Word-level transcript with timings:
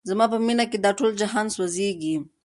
زما 0.09 0.25
په 0.31 0.37
مینه 0.45 0.65
کي 0.71 0.77
دا 0.85 0.91
ټول 0.99 1.11
جهان 1.21 1.47
سوځیږي 1.55 2.15